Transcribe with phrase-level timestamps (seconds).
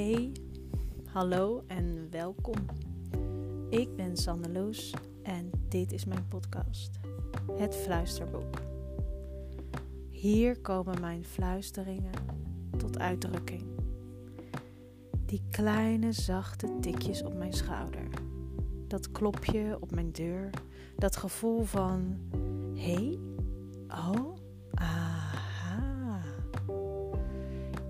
[0.00, 0.32] Hey,
[1.12, 2.56] hallo en welkom.
[3.68, 6.90] Ik ben Sanne Loos en dit is mijn podcast,
[7.56, 8.60] Het Fluisterboek.
[10.10, 12.12] Hier komen mijn fluisteringen
[12.76, 13.64] tot uitdrukking.
[15.26, 18.08] Die kleine zachte tikjes op mijn schouder.
[18.86, 20.50] Dat klopje op mijn deur.
[20.96, 22.18] Dat gevoel van:
[22.74, 23.18] hé, hey,
[23.88, 24.36] oh,
[24.74, 25.19] aha.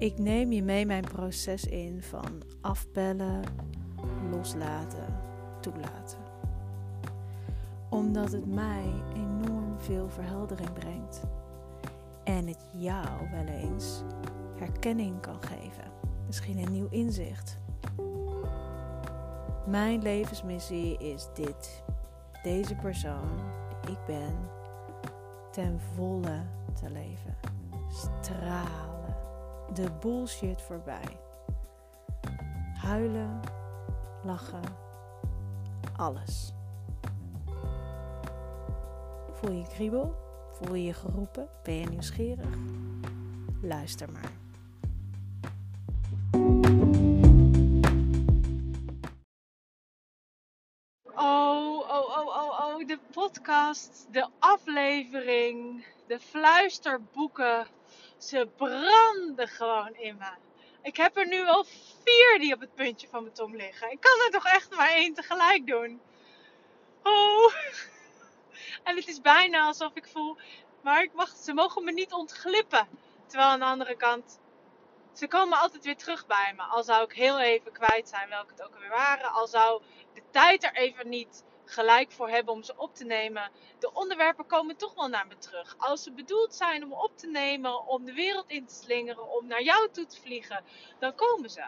[0.01, 3.43] Ik neem je mee mijn proces in van afbellen,
[4.31, 5.17] loslaten,
[5.61, 6.19] toelaten.
[7.91, 11.23] Omdat het mij enorm veel verheldering brengt.
[12.25, 14.03] En het jou wel eens
[14.57, 15.85] herkenning kan geven.
[16.27, 17.57] Misschien een nieuw inzicht.
[19.67, 21.83] Mijn levensmissie is dit.
[22.43, 23.41] Deze persoon
[23.81, 24.35] die ik ben,
[25.51, 26.43] ten volle
[26.81, 27.37] te leven.
[27.89, 28.90] Stralen.
[29.75, 31.21] De bullshit voorbij.
[32.75, 33.41] Huilen,
[34.25, 34.63] lachen,
[35.97, 36.53] alles.
[39.33, 40.15] Voel je kriebel?
[40.53, 41.49] Voel je je geroepen?
[41.63, 42.57] Ben je nieuwsgierig?
[43.63, 44.33] Luister maar.
[51.15, 57.67] Oh, oh, oh, oh, oh, de podcast, de aflevering, de fluisterboeken,
[58.23, 60.31] ze branden gewoon in me.
[60.83, 61.65] Ik heb er nu al
[62.05, 63.91] vier die op het puntje van mijn tong liggen.
[63.91, 66.01] Ik kan er toch echt maar één tegelijk doen.
[67.03, 67.55] Oh.
[68.85, 70.37] En het is bijna alsof ik voel,
[70.83, 72.89] maar ik wacht, ze mogen me niet ontglippen.
[73.27, 74.41] Terwijl aan de andere kant,
[75.13, 76.63] ze komen altijd weer terug bij me.
[76.63, 79.33] Al zou ik heel even kwijt zijn welke het ook weer waren.
[79.33, 79.83] Al zou
[80.15, 83.51] de tijd er even niet gelijk voor hebben om ze op te nemen.
[83.79, 85.75] De onderwerpen komen toch wel naar me terug.
[85.79, 89.47] Als ze bedoeld zijn om op te nemen, om de wereld in te slingeren, om
[89.47, 90.65] naar jou toe te vliegen,
[90.99, 91.65] dan komen ze.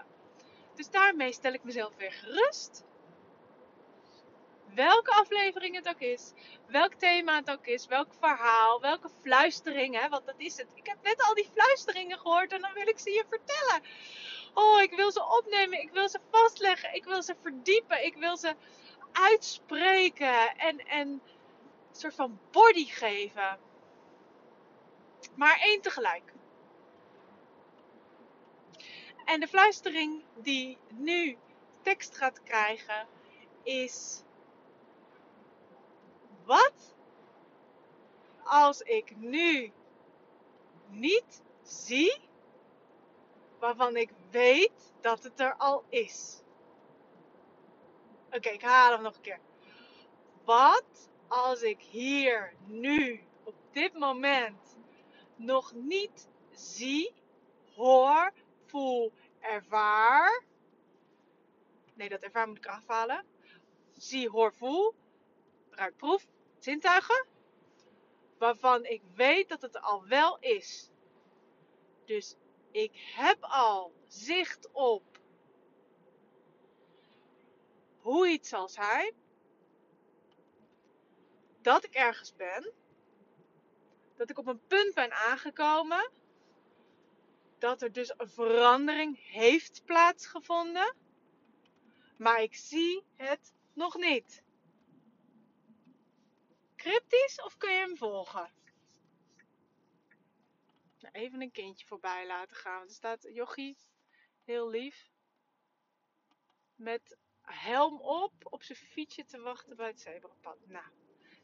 [0.75, 2.85] Dus daarmee stel ik mezelf weer gerust.
[4.75, 6.33] Welke aflevering het ook is,
[6.67, 10.67] welk thema het ook is, welk verhaal, welke fluisteringen, want dat is het.
[10.75, 13.83] Ik heb net al die fluisteringen gehoord en dan wil ik ze je vertellen.
[14.55, 18.37] Oh, ik wil ze opnemen, ik wil ze vastleggen, ik wil ze verdiepen, ik wil
[18.37, 18.55] ze
[19.13, 21.21] uitspreken en, en een
[21.93, 23.59] soort van body geven.
[25.35, 26.33] Maar één tegelijk.
[29.25, 31.37] En de fluistering die nu
[31.83, 33.07] tekst gaat krijgen
[33.63, 34.23] is:
[36.45, 36.95] Wat
[38.43, 39.73] als ik nu
[40.89, 42.21] niet zie
[43.59, 46.42] waarvan ik weet dat het er al is?
[48.35, 49.41] Oké, ik haal hem nog een keer.
[50.45, 54.77] Wat als ik hier nu op dit moment
[55.37, 57.13] nog niet zie,
[57.75, 58.33] hoor,
[58.67, 60.43] voel, ervaar.
[61.95, 63.25] Nee, dat ervaar moet ik afhalen.
[63.97, 64.95] Zie, hoor, voel.
[65.71, 66.27] Ruik, proef.
[66.59, 67.27] Zintuigen.
[68.39, 70.91] Waarvan ik weet dat het al wel is.
[72.05, 72.37] Dus
[72.71, 75.12] ik heb al zicht op
[78.03, 79.15] hoe iets zal zijn.
[81.61, 82.73] Dat ik ergens ben.
[84.17, 86.11] Dat ik op een punt ben aangekomen.
[87.59, 90.97] Dat er dus een verandering heeft plaatsgevonden.
[92.17, 94.43] Maar ik zie het nog niet.
[96.77, 98.53] Cryptisch of kun je hem volgen?
[100.99, 102.83] Nou, even een kindje voorbij laten gaan.
[102.83, 103.77] Er staat Jochie,
[104.45, 105.11] heel lief,
[106.75, 110.57] met helm op, op zijn fietsje te wachten bij het zebrapad.
[110.67, 110.85] Nou,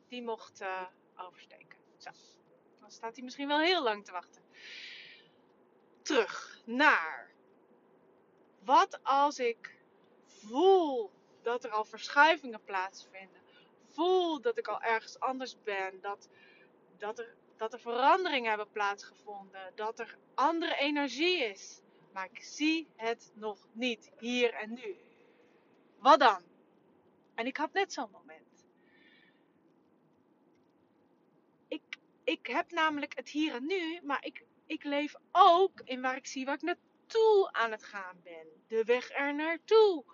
[0.09, 0.83] die mocht uh,
[1.17, 1.79] oversteken.
[1.97, 2.11] Zo,
[2.81, 4.43] dan staat hij misschien wel heel lang te wachten.
[6.03, 7.31] Terug naar.
[8.65, 9.79] Wat als ik
[10.27, 11.11] voel
[11.43, 13.41] dat er al verschuivingen plaatsvinden?
[13.85, 16.01] Voel dat ik al ergens anders ben?
[16.01, 16.29] Dat,
[16.99, 19.73] dat, er, dat er veranderingen hebben plaatsgevonden?
[19.75, 21.81] Dat er andere energie is?
[22.13, 25.08] Maar ik zie het nog niet hier en nu.
[25.99, 26.43] Wat dan?
[27.35, 28.67] En ik had net zo'n moment.
[31.69, 31.83] Ik,
[32.25, 36.27] ik heb namelijk het hier en nu, maar ik, ik leef ook in waar ik
[36.27, 38.47] zie waar ik naartoe aan het gaan ben.
[38.67, 40.05] De weg er naartoe.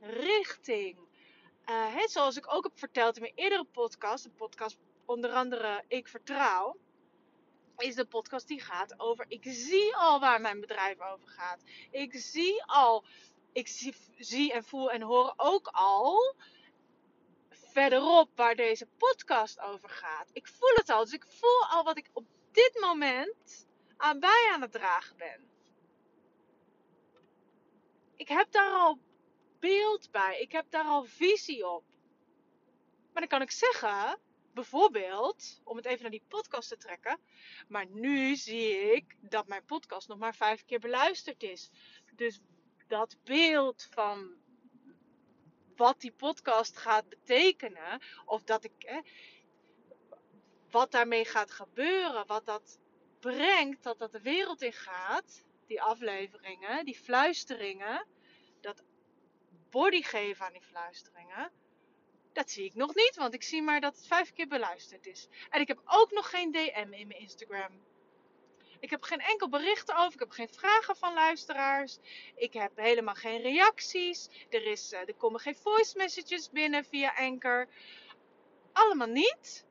[0.00, 0.98] Richting.
[1.66, 6.08] Uh, zoals ik ook heb verteld in mijn eerdere podcast, de podcast onder andere Ik
[6.08, 6.76] Vertrouw,
[7.76, 11.62] is de podcast die gaat over ik zie al waar mijn bedrijf over gaat.
[11.90, 13.04] Ik zie al
[13.52, 13.68] ik
[14.16, 16.34] zie, en voel en hoor ook al
[17.50, 20.30] verderop waar deze podcast over gaat.
[20.32, 21.04] Ik voel het al.
[21.04, 23.66] Dus ik voel al wat ik op dit moment
[23.96, 25.50] aan bij aan het dragen ben.
[28.16, 28.98] Ik heb daar al
[29.58, 30.40] beeld bij.
[30.40, 31.84] Ik heb daar al visie op.
[33.12, 34.18] Maar dan kan ik zeggen,
[34.54, 37.20] bijvoorbeeld, om het even naar die podcast te trekken.
[37.68, 41.70] Maar nu zie ik dat mijn podcast nog maar vijf keer beluisterd is.
[42.14, 42.40] Dus
[42.92, 44.34] dat beeld van
[45.76, 49.00] wat die podcast gaat betekenen, of dat ik, hè,
[50.70, 52.78] wat daarmee gaat gebeuren, wat dat
[53.20, 58.06] brengt, dat dat de wereld in gaat, die afleveringen, die fluisteringen,
[58.60, 58.82] dat
[59.70, 61.50] body geven aan die fluisteringen,
[62.32, 65.28] dat zie ik nog niet, want ik zie maar dat het vijf keer beluisterd is.
[65.50, 67.91] En ik heb ook nog geen DM in mijn Instagram.
[68.82, 70.12] Ik heb geen enkel bericht over.
[70.12, 71.98] Ik heb geen vragen van luisteraars.
[72.34, 74.28] Ik heb helemaal geen reacties.
[74.50, 77.68] Er, is, uh, er komen geen voice messages binnen via Anchor.
[78.72, 79.64] Allemaal niet.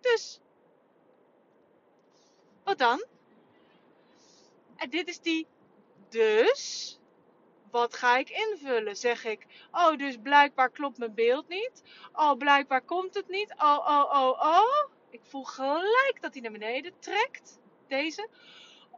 [0.00, 0.40] Dus,
[2.64, 3.04] wat dan?
[4.76, 5.46] En dit is die
[6.08, 6.98] dus.
[7.70, 8.96] Wat ga ik invullen?
[8.96, 11.82] Zeg ik, oh, dus blijkbaar klopt mijn beeld niet.
[12.12, 13.54] Oh, blijkbaar komt het niet.
[13.56, 14.90] Oh, oh, oh, oh.
[15.10, 17.62] Ik voel gelijk dat hij naar beneden trekt.
[17.94, 18.28] Deze.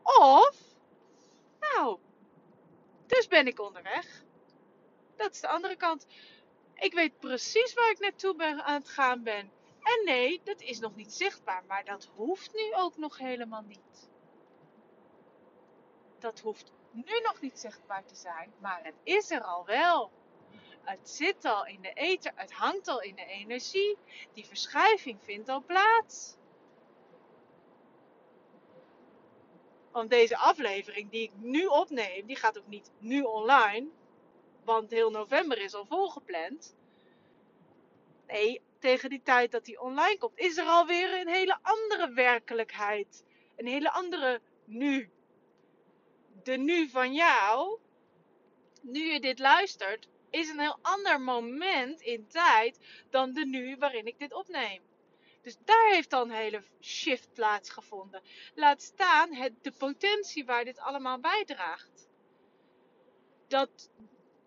[0.02, 0.56] Of,
[1.60, 1.98] nou,
[3.06, 4.22] dus ben ik onderweg.
[5.16, 6.06] Dat is de andere kant.
[6.74, 9.50] Ik weet precies waar ik naartoe aan het gaan ben.
[9.82, 14.08] En nee, dat is nog niet zichtbaar, maar dat hoeft nu ook nog helemaal niet.
[16.18, 20.10] Dat hoeft nu nog niet zichtbaar te zijn, maar het is er al wel.
[20.82, 23.98] Het zit al in de ether, het hangt al in de energie.
[24.32, 26.35] Die verschuiving vindt al plaats.
[29.96, 33.88] Want deze aflevering die ik nu opneem, die gaat ook niet nu online.
[34.64, 36.76] Want heel november is al volgepland.
[38.26, 43.24] Nee, tegen die tijd dat die online komt, is er alweer een hele andere werkelijkheid.
[43.56, 45.10] Een hele andere nu.
[46.42, 47.78] De nu van jou,
[48.80, 52.78] nu je dit luistert, is een heel ander moment in tijd
[53.10, 54.82] dan de nu waarin ik dit opneem.
[55.46, 58.22] Dus daar heeft dan een hele shift plaatsgevonden.
[58.54, 62.08] Laat staan het, de potentie waar dit allemaal bijdraagt.
[63.46, 63.90] Dat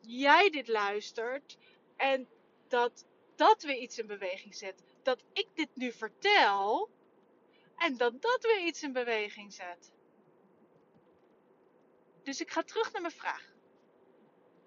[0.01, 1.57] jij dit luistert
[1.95, 2.27] en
[2.67, 3.05] dat
[3.35, 4.83] dat weer iets in beweging zet.
[5.03, 6.89] Dat ik dit nu vertel
[7.75, 9.91] en dat dat weer iets in beweging zet.
[12.23, 13.53] Dus ik ga terug naar mijn vraag.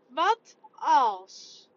[0.08, 1.69] Wat als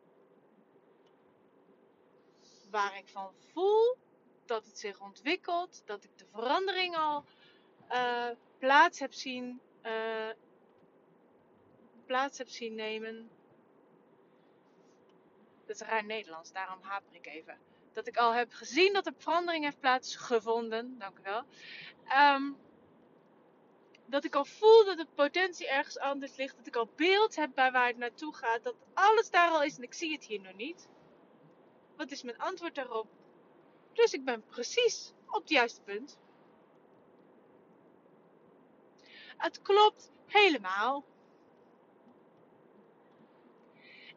[2.69, 4.03] waar ik van voel
[4.47, 7.25] dat het zich ontwikkelt, dat ik de verandering al
[7.91, 10.29] uh, plaats heb zien, uh,
[12.05, 13.29] plaats heb zien nemen.
[15.65, 17.57] Dat is raar Nederlands, daarom haper ik even.
[17.93, 20.99] Dat ik al heb gezien dat er verandering heeft plaatsgevonden.
[20.99, 21.43] Dank u wel.
[22.17, 22.57] Um,
[24.05, 26.57] dat ik al voel dat de potentie ergens anders ligt.
[26.57, 28.63] Dat ik al beeld heb bij waar het naartoe gaat.
[28.63, 30.87] Dat alles daar al is en ik zie het hier nog niet.
[31.95, 33.07] Wat is mijn antwoord daarop?
[33.95, 36.17] Dus ik ben precies op het juiste punt.
[39.37, 41.05] Het klopt helemaal.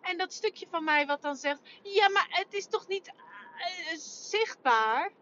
[0.01, 3.97] En dat stukje van mij wat dan zegt: Ja, maar het is toch niet uh,
[4.31, 5.13] zichtbaar?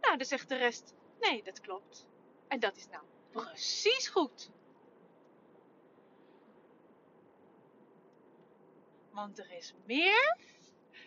[0.00, 2.06] Nou, dan zegt de rest: Nee, dat klopt.
[2.48, 4.50] En dat is nou precies goed.
[9.10, 10.36] Want er is meer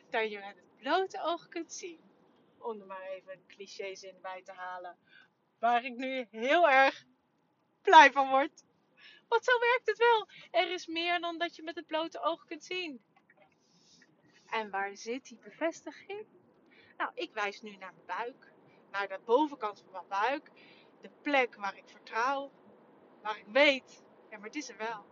[0.10, 2.12] dan je met het blote oog kunt zien
[2.63, 4.98] om er maar even een clichézin bij te halen.
[5.60, 7.05] Waar ik nu heel erg
[7.82, 8.63] blij van word.
[9.27, 10.27] Want zo werkt het wel.
[10.51, 13.03] Er is meer dan dat je met het blote oog kunt zien.
[14.46, 16.25] En waar zit die bevestiging?
[16.98, 18.51] Nou, ik wijs nu naar mijn buik.
[18.91, 20.51] Naar de bovenkant van mijn buik.
[21.01, 22.51] De plek waar ik vertrouw.
[23.22, 24.03] Waar ik weet.
[24.29, 25.05] Ja, maar het is er wel.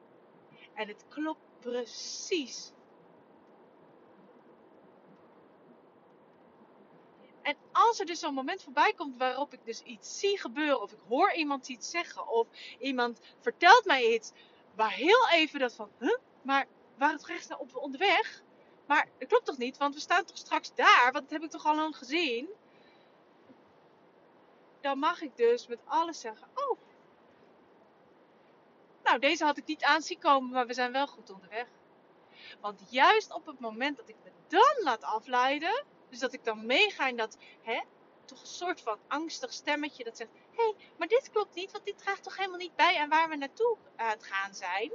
[0.73, 2.73] En het klopt precies
[7.51, 10.91] En als er dus zo'n moment voorbij komt waarop ik dus iets zie gebeuren, of
[10.91, 12.47] ik hoor iemand iets zeggen, of
[12.79, 14.31] iemand vertelt mij iets,
[14.75, 16.17] waar heel even dat van, huh?
[16.41, 16.67] maar
[16.97, 18.43] waar het rechts naar op onderweg?
[18.85, 21.49] Maar dat klopt toch niet, want we staan toch straks daar, want dat heb ik
[21.49, 22.49] toch al lang gezien?
[24.81, 26.77] Dan mag ik dus met alles zeggen, oh,
[29.03, 31.67] nou deze had ik niet aan zien komen, maar we zijn wel goed onderweg.
[32.59, 36.65] Want juist op het moment dat ik me dan laat afleiden, dus dat ik dan
[36.65, 37.81] meega in dat, hè,
[38.25, 41.85] toch een soort van angstig stemmetje dat zegt: hé, hey, maar dit klopt niet, want
[41.85, 44.91] dit draagt toch helemaal niet bij aan waar we naartoe aan het gaan zijn.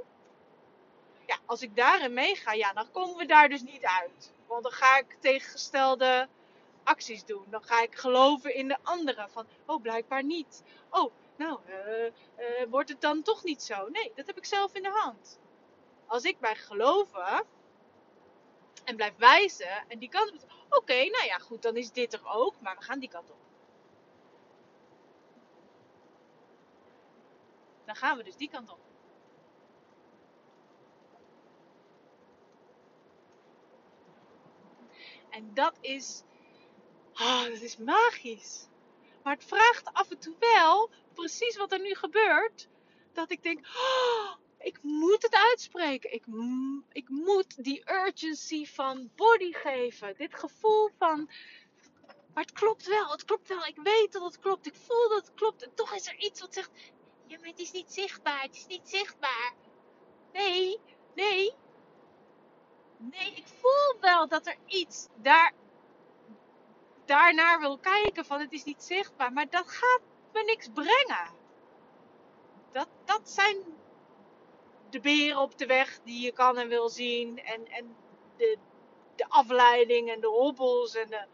[1.25, 4.33] Ja, als ik daarin meega, ja, dan komen we daar dus niet uit.
[4.47, 6.27] Want dan ga ik tegengestelde
[6.83, 7.45] acties doen.
[7.49, 9.29] Dan ga ik geloven in de anderen.
[9.29, 10.63] Van, oh, blijkbaar niet.
[10.89, 12.11] Oh, nou, uh, uh,
[12.69, 13.87] wordt het dan toch niet zo?
[13.87, 15.39] Nee, dat heb ik zelf in de hand.
[16.07, 17.45] als ik blijf geloven
[18.83, 20.56] en blijf wijzen en die kant op.
[20.69, 23.37] Oké, nou ja, goed, dan is dit er ook, maar we gaan die kant op.
[27.85, 28.79] Dan gaan we dus die kant op.
[35.29, 36.23] En dat is,
[37.13, 38.67] oh, dat is magisch.
[39.23, 42.67] Maar het vraagt af en toe wel, precies wat er nu gebeurt,
[43.13, 46.13] dat ik denk, oh, ik moet het uitspreken.
[46.13, 46.25] Ik,
[46.91, 50.15] ik moet die urgency van body geven.
[50.17, 51.29] Dit gevoel van,
[52.33, 53.65] maar het klopt wel, het klopt wel.
[53.65, 55.63] Ik weet dat het klopt, ik voel dat het klopt.
[55.63, 56.69] En toch is er iets wat zegt,
[57.25, 59.53] ja, maar het is niet zichtbaar, het is niet zichtbaar.
[60.33, 60.79] Nee,
[61.15, 61.53] nee.
[62.97, 65.53] Nee, ik voel wel dat er iets daar,
[67.05, 69.33] daarnaar wil kijken van het is niet zichtbaar.
[69.33, 70.01] Maar dat gaat
[70.33, 71.35] me niks brengen.
[72.71, 73.76] Dat, dat zijn
[74.89, 77.43] de beren op de weg die je kan en wil zien.
[77.43, 77.95] En, en
[78.37, 78.57] de,
[79.15, 80.95] de afleiding en de hobbels.
[80.95, 81.25] En, de...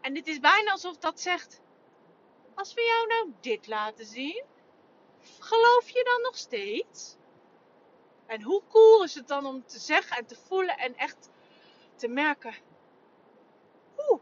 [0.00, 1.60] en het is bijna alsof dat zegt:
[2.54, 4.44] Als we jou nou dit laten zien,
[5.38, 7.16] geloof je dan nog steeds?
[8.26, 11.30] En hoe cool is het dan om te zeggen en te voelen en echt
[11.96, 12.54] te merken:
[13.96, 14.20] Oeh,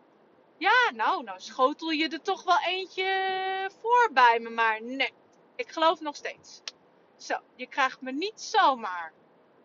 [0.57, 5.13] ja, nou, nou schotel je er toch wel eentje voor bij me, maar nee
[5.63, 6.63] ik geloof nog steeds.
[7.17, 9.13] Zo, je krijgt me niet zomaar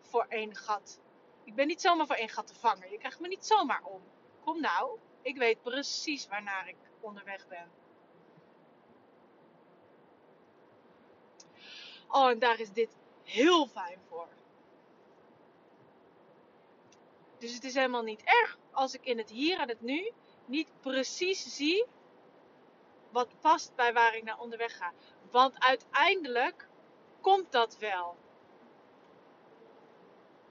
[0.00, 1.00] voor één gat.
[1.44, 2.90] Ik ben niet zomaar voor één gat te vangen.
[2.90, 4.02] Je krijgt me niet zomaar om.
[4.44, 7.70] Kom nou, ik weet precies waarnaar ik onderweg ben.
[12.08, 14.28] Oh, en daar is dit heel fijn voor.
[17.38, 20.12] Dus het is helemaal niet erg als ik in het hier en het nu
[20.44, 21.86] niet precies zie
[23.10, 24.92] wat past bij waar ik naar onderweg ga.
[25.30, 26.68] Want uiteindelijk
[27.20, 28.16] komt dat wel.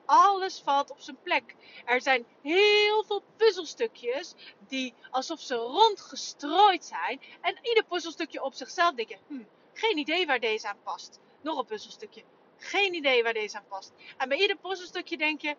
[0.06, 1.56] Alles valt op zijn plek.
[1.86, 4.34] Er zijn heel veel puzzelstukjes
[4.68, 7.22] die alsof ze rondgestrooid zijn.
[7.42, 9.44] En ieder puzzelstukje op zichzelf denk je, hm,
[9.74, 11.20] geen idee waar deze aan past.
[11.42, 12.24] Nog een puzzelstukje.
[12.58, 13.94] Geen idee waar deze aan past.
[14.18, 15.56] En bij ieder puzzelstukje denk je,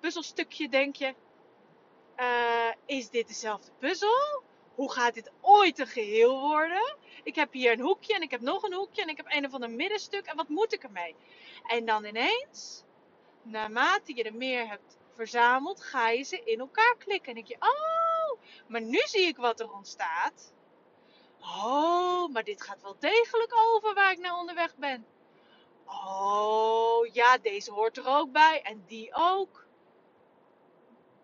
[0.00, 1.14] puzzelstukje denk je,
[2.16, 4.42] uh, is dit dezelfde puzzel?
[4.80, 6.96] Hoe gaat dit ooit een geheel worden?
[7.22, 9.44] Ik heb hier een hoekje en ik heb nog een hoekje en ik heb een
[9.46, 11.16] of ander middenstuk en wat moet ik ermee?
[11.66, 12.84] En dan ineens,
[13.42, 17.28] naarmate je er meer hebt verzameld, ga je ze in elkaar klikken.
[17.28, 20.52] En denk je, oh, maar nu zie ik wat er ontstaat.
[21.40, 25.06] Oh, maar dit gaat wel degelijk over waar ik naar onderweg ben.
[25.86, 29.66] Oh, ja, deze hoort er ook bij en die ook.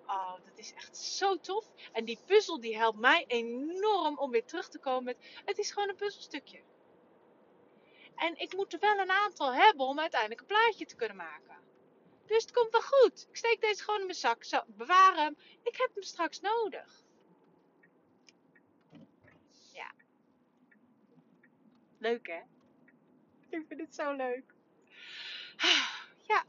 [0.06, 1.72] Oh, dat is echt zo tof.
[1.92, 5.16] En die puzzel die helpt mij enorm om weer terug te komen met...
[5.44, 6.62] Het is gewoon een puzzelstukje.
[8.16, 11.56] En ik moet er wel een aantal hebben om uiteindelijk een plaatje te kunnen maken.
[12.26, 13.26] Dus het komt wel goed.
[13.28, 14.44] Ik steek deze gewoon in mijn zak.
[14.44, 15.36] Zo, bewaar hem.
[15.62, 17.04] Ik heb hem straks nodig.
[19.72, 19.92] Ja.
[21.98, 22.40] Leuk hè?
[23.48, 24.54] Ik vind het zo leuk.
[26.26, 26.44] Ja.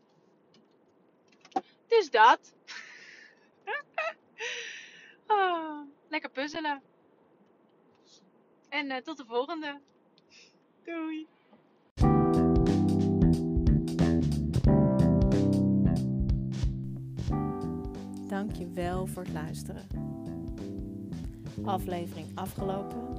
[1.87, 2.53] Dus dat.
[5.27, 6.81] Oh, lekker puzzelen.
[8.69, 9.79] En uh, tot de volgende.
[10.83, 11.27] Doei.
[18.27, 19.87] Dankjewel voor het luisteren.
[21.63, 23.17] Aflevering afgelopen.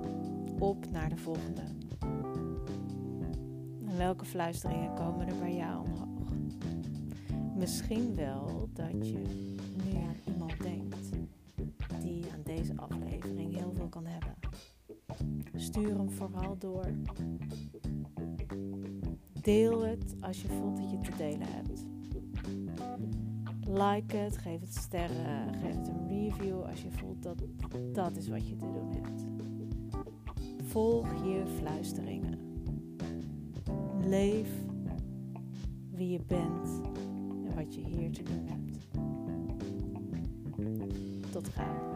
[0.59, 1.63] Op naar de volgende.
[3.87, 6.09] En welke fluisteringen komen er bij jou omhoog?
[7.55, 9.57] Misschien wel dat je
[12.59, 14.35] deze aflevering heel veel kan hebben.
[15.55, 16.87] Stuur hem vooral door.
[19.41, 21.87] Deel het als je voelt dat je te delen hebt.
[23.67, 27.43] Like het, geef het sterren, geef het een review als je voelt dat
[27.93, 29.25] dat is wat je te doen hebt.
[30.63, 32.39] Volg je fluisteringen.
[34.01, 34.49] Leef
[35.91, 36.81] wie je bent
[37.47, 38.89] en wat je hier te doen hebt.
[41.33, 41.88] Tot gauw.